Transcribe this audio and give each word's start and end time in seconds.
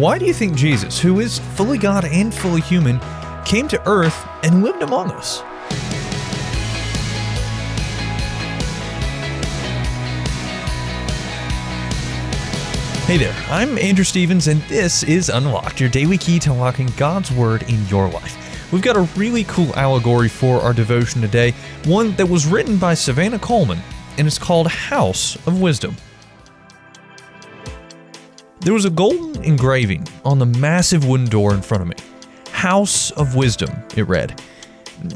Why 0.00 0.18
do 0.18 0.24
you 0.24 0.32
think 0.32 0.56
Jesus, 0.56 0.98
who 0.98 1.20
is 1.20 1.40
fully 1.40 1.76
God 1.76 2.06
and 2.06 2.32
fully 2.32 2.62
human, 2.62 2.98
came 3.44 3.68
to 3.68 3.86
earth 3.86 4.26
and 4.42 4.62
lived 4.62 4.80
among 4.80 5.10
us? 5.10 5.40
Hey 13.04 13.18
there, 13.18 13.34
I'm 13.50 13.76
Andrew 13.76 14.02
Stevens, 14.04 14.48
and 14.48 14.62
this 14.62 15.02
is 15.02 15.28
Unlocked, 15.28 15.80
your 15.80 15.90
daily 15.90 16.16
key 16.16 16.38
to 16.38 16.52
unlocking 16.52 16.88
God's 16.96 17.30
Word 17.30 17.64
in 17.64 17.86
your 17.88 18.08
life. 18.08 18.72
We've 18.72 18.80
got 18.80 18.96
a 18.96 19.02
really 19.18 19.44
cool 19.44 19.76
allegory 19.76 20.30
for 20.30 20.62
our 20.62 20.72
devotion 20.72 21.20
today, 21.20 21.52
one 21.84 22.12
that 22.12 22.24
was 22.24 22.46
written 22.46 22.78
by 22.78 22.94
Savannah 22.94 23.38
Coleman, 23.38 23.80
and 24.16 24.26
it's 24.26 24.38
called 24.38 24.68
House 24.68 25.36
of 25.46 25.60
Wisdom. 25.60 25.94
There 28.60 28.74
was 28.74 28.84
a 28.84 28.90
golden 28.90 29.42
engraving 29.42 30.06
on 30.24 30.38
the 30.38 30.46
massive 30.46 31.06
wooden 31.06 31.26
door 31.26 31.54
in 31.54 31.62
front 31.62 31.82
of 31.82 31.88
me. 31.88 31.96
House 32.50 33.10
of 33.12 33.34
Wisdom, 33.34 33.70
it 33.96 34.06
read. 34.06 34.40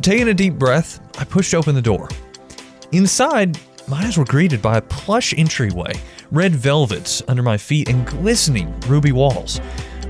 Taking 0.00 0.28
a 0.28 0.34
deep 0.34 0.54
breath, 0.54 1.00
I 1.18 1.24
pushed 1.24 1.54
open 1.54 1.74
the 1.74 1.82
door. 1.82 2.08
Inside, 2.92 3.58
my 3.86 4.04
eyes 4.04 4.16
were 4.16 4.24
greeted 4.24 4.62
by 4.62 4.78
a 4.78 4.82
plush 4.82 5.34
entryway 5.36 5.92
red 6.34 6.52
velvets 6.52 7.22
under 7.28 7.42
my 7.42 7.56
feet, 7.56 7.88
and 7.88 8.06
glistening 8.06 8.72
ruby 8.88 9.12
walls. 9.12 9.60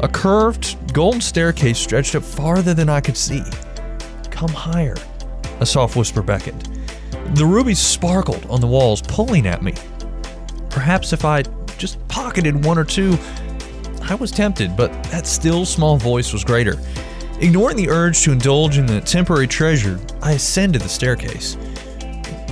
A 0.00 0.08
curved, 0.08 0.92
golden 0.92 1.20
staircase 1.20 1.78
stretched 1.78 2.14
up 2.14 2.22
farther 2.22 2.74
than 2.74 2.88
I 2.88 3.00
could 3.00 3.16
see. 3.16 3.42
Come 4.30 4.50
higher, 4.50 4.96
a 5.60 5.66
soft 5.66 5.96
whisper 5.96 6.22
beckoned. 6.22 6.68
The 7.34 7.46
rubies 7.46 7.78
sparkled 7.78 8.44
on 8.46 8.60
the 8.60 8.66
walls, 8.66 9.02
pulling 9.02 9.46
at 9.46 9.62
me. 9.62 9.74
Perhaps 10.70 11.12
if 11.12 11.24
I 11.24 11.42
just 11.78 12.06
pocketed 12.08 12.64
one 12.64 12.78
or 12.78 12.84
two, 12.84 13.18
I 14.02 14.14
was 14.14 14.30
tempted, 14.30 14.76
but 14.76 14.92
that 15.04 15.26
still 15.26 15.64
small 15.64 15.96
voice 15.96 16.32
was 16.32 16.44
greater. 16.44 16.78
Ignoring 17.40 17.76
the 17.76 17.88
urge 17.88 18.22
to 18.22 18.32
indulge 18.32 18.78
in 18.78 18.86
the 18.86 19.00
temporary 19.00 19.46
treasure, 19.46 19.98
I 20.22 20.32
ascended 20.32 20.82
the 20.82 20.88
staircase. 20.88 21.56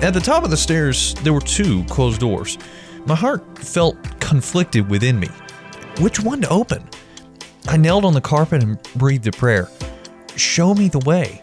At 0.02 0.14
the 0.14 0.20
top 0.20 0.44
of 0.44 0.50
the 0.50 0.56
stairs, 0.56 1.14
there 1.22 1.32
were 1.32 1.40
two 1.40 1.84
closed 1.84 2.20
doors. 2.20 2.58
My 3.06 3.14
heart 3.14 3.58
felt 3.58 3.96
conflicted 4.20 4.88
within 4.88 5.20
me. 5.20 5.28
Which 6.00 6.20
one 6.20 6.40
to 6.40 6.48
open? 6.48 6.88
I 7.68 7.76
knelt 7.76 8.04
on 8.04 8.14
the 8.14 8.20
carpet 8.20 8.62
and 8.62 8.82
breathed 8.96 9.26
a 9.26 9.32
prayer. 9.32 9.68
Show 10.36 10.74
me 10.74 10.88
the 10.88 10.98
way. 11.00 11.42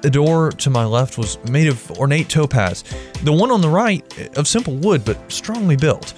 The 0.00 0.10
door 0.10 0.50
to 0.52 0.70
my 0.70 0.84
left 0.84 1.18
was 1.18 1.36
made 1.44 1.68
of 1.68 1.90
ornate 1.98 2.30
topaz, 2.30 2.84
the 3.22 3.32
one 3.32 3.50
on 3.50 3.60
the 3.60 3.68
right 3.68 4.02
of 4.38 4.48
simple 4.48 4.76
wood 4.76 5.04
but 5.04 5.30
strongly 5.30 5.76
built. 5.76 6.14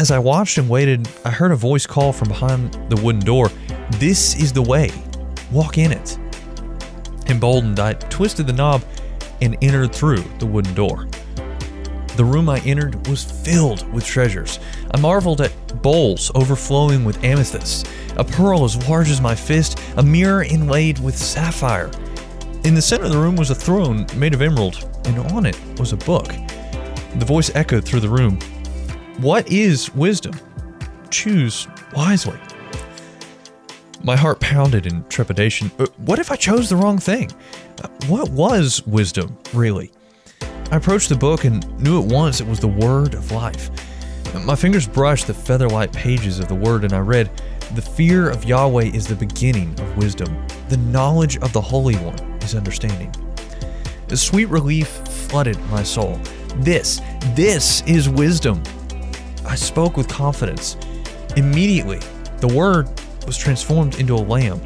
As 0.00 0.10
I 0.10 0.18
watched 0.18 0.56
and 0.56 0.66
waited, 0.66 1.06
I 1.26 1.30
heard 1.30 1.52
a 1.52 1.56
voice 1.56 1.84
call 1.84 2.10
from 2.10 2.28
behind 2.28 2.72
the 2.88 2.96
wooden 3.02 3.20
door 3.20 3.50
This 3.98 4.34
is 4.34 4.50
the 4.50 4.62
way. 4.62 4.90
Walk 5.52 5.76
in 5.76 5.92
it. 5.92 6.18
Emboldened, 7.26 7.78
I 7.78 7.92
twisted 7.92 8.46
the 8.46 8.54
knob 8.54 8.82
and 9.42 9.58
entered 9.60 9.94
through 9.94 10.24
the 10.38 10.46
wooden 10.46 10.72
door. 10.72 11.06
The 12.16 12.24
room 12.24 12.48
I 12.48 12.60
entered 12.60 13.06
was 13.08 13.30
filled 13.30 13.86
with 13.92 14.06
treasures. 14.06 14.58
I 14.94 14.98
marveled 14.98 15.42
at 15.42 15.52
bowls 15.82 16.32
overflowing 16.34 17.04
with 17.04 17.22
amethyst, 17.22 17.86
a 18.16 18.24
pearl 18.24 18.64
as 18.64 18.88
large 18.88 19.10
as 19.10 19.20
my 19.20 19.34
fist, 19.34 19.78
a 19.98 20.02
mirror 20.02 20.44
inlaid 20.44 20.98
with 21.00 21.14
sapphire. 21.14 21.90
In 22.64 22.74
the 22.74 22.80
center 22.80 23.04
of 23.04 23.12
the 23.12 23.18
room 23.18 23.36
was 23.36 23.50
a 23.50 23.54
throne 23.54 24.06
made 24.16 24.32
of 24.32 24.40
emerald, 24.40 24.88
and 25.04 25.18
on 25.18 25.44
it 25.44 25.58
was 25.78 25.92
a 25.92 25.98
book. 25.98 26.32
The 27.16 27.26
voice 27.26 27.54
echoed 27.54 27.84
through 27.84 28.00
the 28.00 28.08
room 28.08 28.38
What 29.18 29.50
is 29.50 29.94
wisdom? 29.94 30.34
Choose 31.10 31.68
wisely. 31.94 32.38
My 34.02 34.16
heart 34.16 34.40
pounded 34.40 34.86
in 34.86 35.04
trepidation. 35.08 35.70
Uh, 35.78 35.86
what 35.98 36.18
if 36.18 36.30
I 36.30 36.36
chose 36.36 36.70
the 36.70 36.76
wrong 36.76 36.98
thing? 36.98 37.30
Uh, 37.82 37.88
what 38.06 38.30
was 38.30 38.86
wisdom, 38.86 39.36
really? 39.52 39.92
I 40.70 40.76
approached 40.76 41.10
the 41.10 41.16
book 41.16 41.44
and 41.44 41.66
knew 41.82 42.00
at 42.00 42.08
once 42.08 42.40
it 42.40 42.46
was 42.46 42.60
the 42.60 42.68
Word 42.68 43.14
of 43.14 43.30
Life. 43.30 43.70
My 44.44 44.54
fingers 44.54 44.86
brushed 44.86 45.26
the 45.26 45.34
feather-like 45.34 45.92
pages 45.92 46.38
of 46.38 46.48
the 46.48 46.54
Word 46.54 46.84
and 46.84 46.92
I 46.92 47.00
read, 47.00 47.30
The 47.74 47.82
fear 47.82 48.30
of 48.30 48.44
Yahweh 48.44 48.84
is 48.84 49.06
the 49.06 49.16
beginning 49.16 49.78
of 49.80 49.96
wisdom. 49.98 50.46
The 50.68 50.76
knowledge 50.78 51.36
of 51.38 51.52
the 51.52 51.60
Holy 51.60 51.96
One 51.96 52.18
is 52.40 52.54
understanding. 52.54 53.12
A 54.08 54.16
sweet 54.16 54.46
relief 54.46 54.88
flooded 54.88 55.58
my 55.70 55.82
soul. 55.82 56.18
This, 56.56 57.00
this 57.34 57.82
is 57.82 58.08
wisdom. 58.08 58.62
I 59.46 59.54
spoke 59.54 59.96
with 59.96 60.08
confidence. 60.08 60.76
Immediately, 61.36 62.00
the 62.38 62.48
Word 62.48 62.88
was 63.26 63.36
transformed 63.36 63.98
into 63.98 64.14
a 64.14 64.18
lamb. 64.18 64.60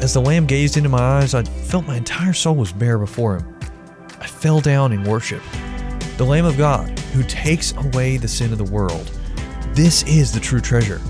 As 0.00 0.14
the 0.14 0.20
lamb 0.20 0.46
gazed 0.46 0.76
into 0.76 0.88
my 0.88 0.98
eyes, 0.98 1.34
I 1.34 1.42
felt 1.42 1.86
my 1.86 1.96
entire 1.96 2.32
soul 2.32 2.54
was 2.54 2.72
bare 2.72 2.98
before 2.98 3.38
him. 3.38 3.58
I 4.20 4.26
fell 4.26 4.60
down 4.60 4.92
in 4.92 5.04
worship. 5.04 5.42
The 6.16 6.24
Lamb 6.24 6.44
of 6.44 6.58
God, 6.58 6.98
who 7.14 7.22
takes 7.22 7.72
away 7.72 8.16
the 8.16 8.28
sin 8.28 8.52
of 8.52 8.58
the 8.58 8.64
world. 8.64 9.10
This 9.72 10.02
is 10.02 10.32
the 10.32 10.40
true 10.40 10.60
treasure. 10.60 11.00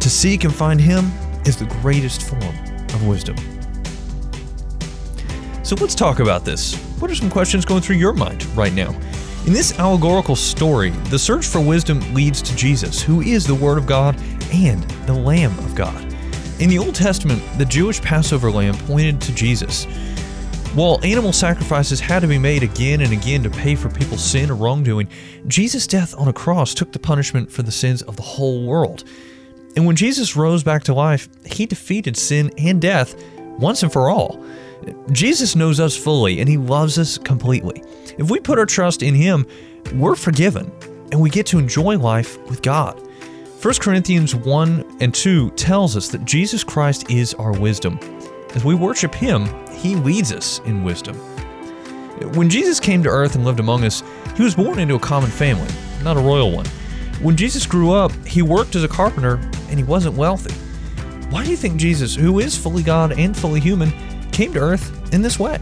To 0.00 0.10
seek 0.10 0.44
and 0.44 0.54
find 0.54 0.80
Him 0.80 1.10
is 1.46 1.56
the 1.56 1.64
greatest 1.80 2.22
form 2.22 2.42
of 2.42 3.06
wisdom. 3.06 3.36
So 5.62 5.76
let's 5.76 5.94
talk 5.94 6.18
about 6.18 6.44
this. 6.44 6.74
What 6.98 7.10
are 7.10 7.14
some 7.14 7.30
questions 7.30 7.64
going 7.64 7.80
through 7.80 7.96
your 7.96 8.12
mind 8.12 8.44
right 8.56 8.72
now? 8.72 8.94
In 9.46 9.52
this 9.52 9.78
allegorical 9.78 10.36
story, 10.36 10.88
the 11.10 11.18
search 11.18 11.46
for 11.46 11.60
wisdom 11.60 12.00
leads 12.14 12.40
to 12.40 12.56
Jesus, 12.56 13.02
who 13.02 13.20
is 13.20 13.46
the 13.46 13.54
Word 13.54 13.76
of 13.76 13.84
God 13.84 14.18
and 14.50 14.82
the 15.06 15.12
Lamb 15.12 15.52
of 15.58 15.74
God. 15.74 16.02
In 16.60 16.70
the 16.70 16.78
Old 16.78 16.94
Testament, 16.94 17.42
the 17.58 17.66
Jewish 17.66 18.00
Passover 18.00 18.50
lamb 18.50 18.74
pointed 18.86 19.20
to 19.20 19.34
Jesus. 19.34 19.84
While 20.72 20.98
animal 21.04 21.34
sacrifices 21.34 22.00
had 22.00 22.20
to 22.20 22.26
be 22.26 22.38
made 22.38 22.62
again 22.62 23.02
and 23.02 23.12
again 23.12 23.42
to 23.42 23.50
pay 23.50 23.74
for 23.74 23.90
people's 23.90 24.24
sin 24.24 24.50
or 24.50 24.54
wrongdoing, 24.54 25.08
Jesus' 25.46 25.86
death 25.86 26.14
on 26.16 26.28
a 26.28 26.32
cross 26.32 26.72
took 26.72 26.92
the 26.92 26.98
punishment 26.98 27.52
for 27.52 27.62
the 27.62 27.70
sins 27.70 28.00
of 28.00 28.16
the 28.16 28.22
whole 28.22 28.64
world. 28.64 29.04
And 29.76 29.84
when 29.84 29.94
Jesus 29.94 30.36
rose 30.36 30.64
back 30.64 30.84
to 30.84 30.94
life, 30.94 31.28
he 31.44 31.66
defeated 31.66 32.16
sin 32.16 32.50
and 32.56 32.80
death 32.80 33.14
once 33.58 33.82
and 33.82 33.92
for 33.92 34.08
all. 34.08 34.42
Jesus 35.12 35.54
knows 35.54 35.80
us 35.80 35.94
fully 35.94 36.40
and 36.40 36.48
he 36.48 36.56
loves 36.56 36.98
us 36.98 37.18
completely. 37.18 37.82
If 38.18 38.30
we 38.30 38.40
put 38.40 38.58
our 38.58 38.66
trust 38.66 39.02
in 39.02 39.14
him, 39.14 39.46
we're 39.94 40.14
forgiven 40.14 40.70
and 41.12 41.20
we 41.20 41.30
get 41.30 41.46
to 41.46 41.58
enjoy 41.58 41.98
life 41.98 42.40
with 42.48 42.62
God. 42.62 43.00
1 43.62 43.74
Corinthians 43.80 44.34
1 44.34 44.98
and 45.00 45.14
2 45.14 45.50
tells 45.52 45.96
us 45.96 46.08
that 46.08 46.24
Jesus 46.24 46.62
Christ 46.62 47.10
is 47.10 47.34
our 47.34 47.52
wisdom. 47.52 47.98
As 48.54 48.64
we 48.64 48.74
worship 48.74 49.14
Him, 49.14 49.48
He 49.70 49.96
leads 49.96 50.32
us 50.32 50.60
in 50.66 50.84
wisdom. 50.84 51.16
When 52.34 52.50
Jesus 52.50 52.78
came 52.78 53.02
to 53.02 53.08
earth 53.08 53.34
and 53.34 53.44
lived 53.44 53.60
among 53.60 53.84
us, 53.84 54.02
He 54.36 54.42
was 54.42 54.54
born 54.54 54.78
into 54.78 54.96
a 54.96 55.00
common 55.00 55.30
family, 55.30 55.68
not 56.02 56.16
a 56.16 56.20
royal 56.20 56.52
one. 56.52 56.66
When 57.22 57.36
Jesus 57.36 57.64
grew 57.64 57.92
up, 57.92 58.12
He 58.26 58.42
worked 58.42 58.76
as 58.76 58.84
a 58.84 58.88
carpenter 58.88 59.36
and 59.70 59.78
He 59.78 59.84
wasn't 59.84 60.16
wealthy. 60.16 60.52
Why 61.30 61.42
do 61.42 61.50
you 61.50 61.56
think 61.56 61.78
Jesus, 61.78 62.14
who 62.14 62.38
is 62.40 62.56
fully 62.56 62.82
God 62.82 63.18
and 63.18 63.36
fully 63.36 63.60
human, 63.60 63.90
came 64.30 64.52
to 64.52 64.60
earth 64.60 65.12
in 65.14 65.22
this 65.22 65.38
way? 65.38 65.58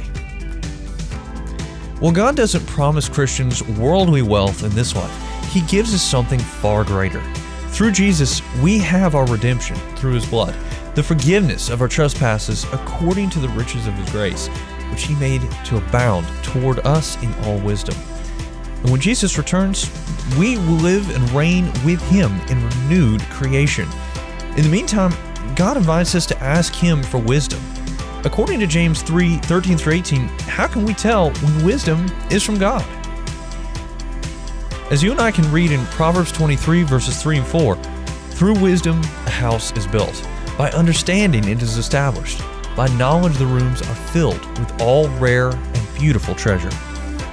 Well, 2.03 2.13
God 2.13 2.37
doesn't 2.37 2.67
promise 2.67 3.09
Christians 3.09 3.63
worldly 3.63 4.21
wealth 4.21 4.65
in 4.65 4.71
this 4.73 4.95
life, 4.95 5.47
He 5.51 5.63
gives 5.63 5.95
us 5.95 6.03
something 6.03 6.41
far 6.41 6.85
greater. 6.85 7.23
Through 7.69 7.93
Jesus, 7.93 8.43
we 8.61 8.79
have 8.81 9.15
our 9.15 9.27
redemption 9.27 9.77
through 9.97 10.15
His 10.15 10.27
blood 10.27 10.55
the 10.95 11.03
forgiveness 11.03 11.71
of 11.71 11.81
our 11.81 11.89
trespasses 11.89 12.65
according 12.73 13.31
to 13.31 13.39
the 13.39 13.49
riches 13.51 13.87
of 13.87 13.95
his 13.95 14.11
grace, 14.11 14.49
which 14.91 15.05
he 15.05 15.15
made 15.15 15.41
to 15.65 15.79
abound 15.79 16.27
toward 16.43 16.81
us 16.81 17.21
in 17.23 17.33
all 17.45 17.59
wisdom. 17.61 17.97
And 18.83 18.91
when 18.91 19.01
Jesus 19.01 19.39
returns, 19.39 19.91
we 20.39 20.59
will 20.59 20.77
live 20.77 21.09
and 21.15 21.31
reign 21.31 21.67
with 21.85 22.03
him 22.11 22.39
in 22.51 22.69
renewed 22.69 23.23
creation. 23.31 23.89
In 24.57 24.65
the 24.65 24.69
meantime, 24.69 25.13
God 25.55 25.79
invites 25.79 26.15
us 26.15 26.27
to 26.27 26.43
ask 26.43 26.75
him 26.75 27.03
for 27.03 27.19
wisdom. 27.19 27.61
According 28.25 28.61
to 28.61 28.67
James 28.67 29.03
3 29.03 29.39
13 29.39 29.77
through 29.77 29.95
18, 29.95 30.29
how 30.47 30.67
can 30.67 30.85
we 30.85 30.95
tell 30.95 31.31
when 31.31 31.65
wisdom 31.65 32.07
is 32.31 32.43
from 32.43 32.59
God? 32.59 32.85
As 34.91 35.03
you 35.03 35.11
and 35.11 35.21
I 35.21 35.31
can 35.31 35.51
read 35.51 35.71
in 35.73 35.85
Proverbs 35.87 36.33
23, 36.33 36.83
verses 36.83 37.21
3 37.23 37.39
and 37.39 37.47
4, 37.47 37.77
through 37.77 38.61
wisdom 38.61 39.01
a 39.27 39.31
house 39.31 39.73
is 39.77 39.87
built 39.87 40.27
by 40.59 40.71
understanding, 40.73 41.49
it 41.49 41.63
is 41.63 41.79
established. 41.79 42.41
By 42.77 42.87
knowledge, 42.97 43.37
the 43.37 43.47
rooms 43.47 43.81
are 43.83 43.95
filled 43.95 44.45
with 44.59 44.81
all 44.81 45.09
rare 45.19 45.51
and 45.51 45.95
beautiful 45.99 46.35
treasure. 46.35 46.71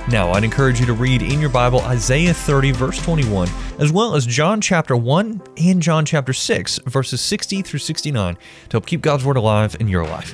Now, 0.10 0.32
I'd 0.32 0.44
encourage 0.44 0.80
you 0.80 0.86
to 0.88 0.94
read 0.94 1.22
in 1.22 1.40
your 1.40 1.50
Bible 1.50 1.82
Isaiah 1.82 2.34
30, 2.34 2.72
verse 2.72 3.02
21, 3.04 3.48
as 3.78 3.92
well 3.92 4.16
as 4.16 4.26
John 4.26 4.62
chapter 4.62 4.96
1 4.96 5.42
and 5.58 5.82
John 5.82 6.06
chapter 6.06 6.34
6, 6.34 6.80
verses 6.86 7.22
60 7.22 7.62
through 7.62 7.80
69, 7.80 8.36
to 8.36 8.42
help 8.72 8.86
keep 8.86 9.02
God's 9.02 9.26
Word 9.26 9.38
alive 9.38 9.76
in 9.80 9.88
your 9.88 10.06
life. 10.06 10.34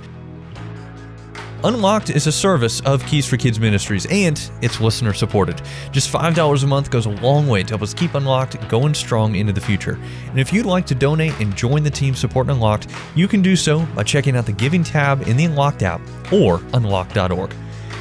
Unlocked 1.66 2.12
is 2.12 2.28
a 2.28 2.32
service 2.32 2.80
of 2.82 3.04
Keys 3.08 3.26
for 3.26 3.38
Kids 3.38 3.60
Ministries 3.60 4.06
and 4.12 4.52
it's 4.62 4.80
listener 4.80 5.14
supported. 5.14 5.60
Just 5.92 6.14
$5 6.14 6.64
a 6.64 6.68
month 6.68 6.92
goes 6.92 7.08
a 7.08 7.10
long 7.10 7.48
way 7.48 7.64
to 7.64 7.70
help 7.70 7.82
us 7.82 7.92
keep 7.92 8.14
Unlocked 8.14 8.70
going 8.70 8.94
strong 8.94 9.34
into 9.34 9.52
the 9.52 9.60
future. 9.60 10.00
And 10.30 10.40
if 10.40 10.54
you'd 10.54 10.68
like 10.68 10.86
to 10.86 10.94
donate 10.94 11.34
and 11.40 11.56
join 11.56 11.82
the 11.82 11.90
team 11.90 12.14
supporting 12.14 12.52
Unlocked, 12.52 12.92
you 13.16 13.28
can 13.28 13.42
do 13.42 13.56
so 13.56 13.84
by 13.96 14.04
checking 14.04 14.38
out 14.38 14.46
the 14.46 14.52
Giving 14.52 14.84
tab 14.84 15.24
in 15.24 15.38
the 15.38 15.46
Unlocked 15.46 15.82
app 15.82 16.02
or 16.32 16.62
unlocked.org. 16.74 17.52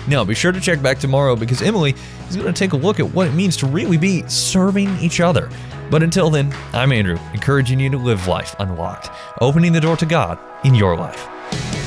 Now, 0.08 0.24
be 0.24 0.34
sure 0.34 0.52
to 0.52 0.60
check 0.60 0.82
back 0.82 0.98
tomorrow 0.98 1.34
because 1.34 1.62
Emily 1.62 1.94
is 2.28 2.36
going 2.36 2.52
to 2.52 2.52
take 2.52 2.74
a 2.74 2.76
look 2.76 3.00
at 3.00 3.10
what 3.14 3.28
it 3.28 3.32
means 3.32 3.56
to 3.56 3.66
really 3.66 3.96
be 3.96 4.28
serving 4.28 4.94
each 4.98 5.20
other. 5.20 5.48
But 5.90 6.02
until 6.02 6.28
then, 6.28 6.54
I'm 6.74 6.92
Andrew, 6.92 7.18
encouraging 7.32 7.80
you 7.80 7.88
to 7.88 7.96
live 7.96 8.28
life 8.28 8.54
unlocked, 8.58 9.08
opening 9.40 9.72
the 9.72 9.80
door 9.80 9.96
to 9.96 10.04
God 10.04 10.38
in 10.66 10.74
your 10.74 10.98
life. 10.98 11.83